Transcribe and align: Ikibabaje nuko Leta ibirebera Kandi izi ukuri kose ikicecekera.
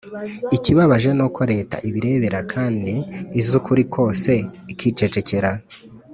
Ikibabaje 0.55 1.09
nuko 1.17 1.41
Leta 1.51 1.77
ibirebera 1.87 2.39
Kandi 2.53 2.93
izi 3.39 3.51
ukuri 3.59 3.83
kose 3.93 4.31
ikicecekera. 4.71 5.51